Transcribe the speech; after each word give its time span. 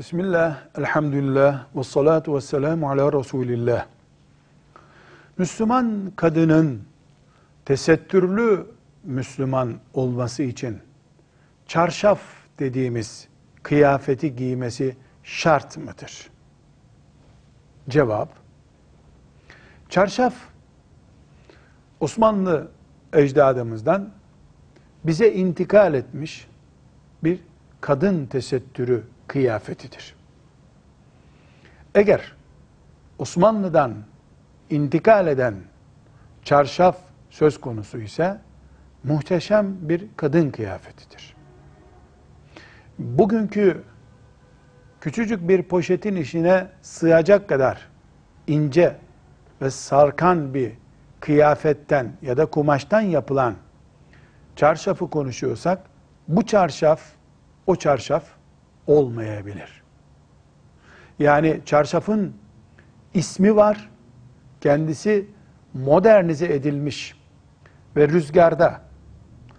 Bismillah, 0.00 0.58
elhamdülillah, 0.78 1.66
ve 1.76 1.84
salatu 1.84 2.36
ve 2.36 2.40
selamu 2.40 2.90
ala 2.90 3.12
Resulillah. 3.12 3.86
Müslüman 5.38 6.12
kadının 6.16 6.82
tesettürlü 7.64 8.66
Müslüman 9.04 9.74
olması 9.94 10.42
için 10.42 10.78
çarşaf 11.66 12.20
dediğimiz 12.58 13.28
kıyafeti 13.62 14.36
giymesi 14.36 14.96
şart 15.22 15.76
mıdır? 15.76 16.30
Cevap, 17.88 18.28
çarşaf 19.88 20.34
Osmanlı 22.00 22.68
ecdadımızdan 23.12 24.10
bize 25.04 25.32
intikal 25.32 25.94
etmiş 25.94 26.46
bir 27.24 27.40
kadın 27.80 28.26
tesettürü 28.26 29.04
kıyafetidir. 29.30 30.14
Eğer 31.94 32.36
Osmanlı'dan 33.18 33.94
intikal 34.70 35.26
eden 35.26 35.54
çarşaf 36.44 36.96
söz 37.30 37.60
konusu 37.60 37.98
ise 37.98 38.38
muhteşem 39.04 39.76
bir 39.80 40.06
kadın 40.16 40.50
kıyafetidir. 40.50 41.36
Bugünkü 42.98 43.82
küçücük 45.00 45.48
bir 45.48 45.62
poşetin 45.62 46.16
içine 46.16 46.66
sığacak 46.82 47.48
kadar 47.48 47.88
ince 48.46 48.96
ve 49.62 49.70
sarkan 49.70 50.54
bir 50.54 50.72
kıyafetten 51.20 52.12
ya 52.22 52.36
da 52.36 52.46
kumaştan 52.46 53.00
yapılan 53.00 53.54
çarşafı 54.56 55.10
konuşuyorsak 55.10 55.78
bu 56.28 56.46
çarşaf 56.46 57.00
o 57.66 57.76
çarşaf 57.76 58.39
olmayabilir. 58.90 59.82
Yani 61.18 61.60
çarşafın 61.64 62.34
ismi 63.14 63.56
var, 63.56 63.90
kendisi 64.60 65.26
modernize 65.74 66.46
edilmiş 66.46 67.16
ve 67.96 68.08
rüzgarda, 68.08 68.80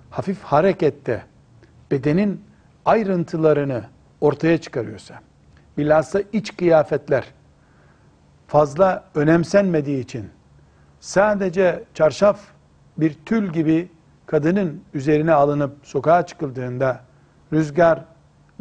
hafif 0.09 0.43
harekette 0.43 1.23
bedenin 1.91 2.41
ayrıntılarını 2.85 3.83
ortaya 4.21 4.57
çıkarıyorsa, 4.57 5.19
bilhassa 5.77 6.21
iç 6.33 6.57
kıyafetler 6.57 7.23
fazla 8.47 9.03
önemsenmediği 9.15 9.99
için 9.99 10.29
sadece 10.99 11.83
çarşaf 11.93 12.39
bir 12.97 13.13
tül 13.25 13.53
gibi 13.53 13.89
kadının 14.25 14.83
üzerine 14.93 15.33
alınıp 15.33 15.77
sokağa 15.83 16.25
çıkıldığında 16.25 17.01
rüzgar 17.53 18.10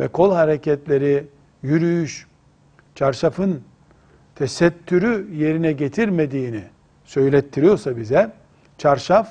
ve 0.00 0.08
kol 0.08 0.32
hareketleri, 0.32 1.26
yürüyüş, 1.62 2.26
çarşafın 2.94 3.62
tesettürü 4.34 5.34
yerine 5.34 5.72
getirmediğini 5.72 6.62
söylettiriyorsa 7.04 7.96
bize, 7.96 8.32
çarşaf 8.78 9.28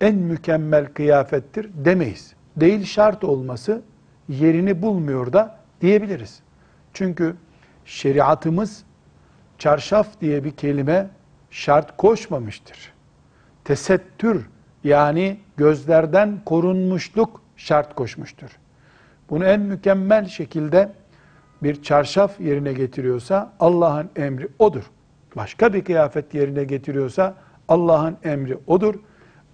en 0.00 0.14
mükemmel 0.14 0.86
kıyafettir 0.86 1.70
demeyiz. 1.74 2.34
Değil 2.56 2.84
şart 2.84 3.24
olması 3.24 3.82
yerini 4.28 4.82
bulmuyor 4.82 5.32
da 5.32 5.58
diyebiliriz. 5.80 6.40
Çünkü 6.94 7.36
şeriatımız 7.84 8.84
çarşaf 9.58 10.20
diye 10.20 10.44
bir 10.44 10.50
kelime 10.50 11.10
şart 11.50 11.96
koşmamıştır. 11.96 12.92
Tesettür 13.64 14.46
yani 14.84 15.40
gözlerden 15.56 16.40
korunmuşluk 16.46 17.42
şart 17.56 17.94
koşmuştur. 17.94 18.50
Bunu 19.30 19.44
en 19.44 19.60
mükemmel 19.60 20.26
şekilde 20.26 20.92
bir 21.62 21.82
çarşaf 21.82 22.40
yerine 22.40 22.72
getiriyorsa 22.72 23.52
Allah'ın 23.60 24.10
emri 24.16 24.48
odur. 24.58 24.82
Başka 25.36 25.72
bir 25.72 25.84
kıyafet 25.84 26.34
yerine 26.34 26.64
getiriyorsa 26.64 27.34
Allah'ın 27.68 28.16
emri 28.24 28.58
odur. 28.66 28.94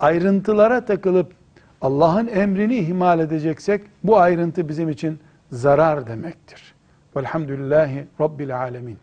Ayrıntılara 0.00 0.84
takılıp 0.84 1.32
Allah'ın 1.80 2.26
emrini 2.26 2.76
ihmal 2.76 3.20
edeceksek 3.20 3.82
bu 4.04 4.18
ayrıntı 4.18 4.68
bizim 4.68 4.88
için 4.88 5.20
zarar 5.52 6.06
demektir. 6.06 6.74
Velhamdülillahi 7.16 8.06
Rabbil 8.20 8.56
Alemin. 8.58 8.98